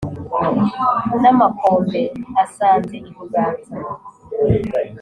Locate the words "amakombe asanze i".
1.31-3.11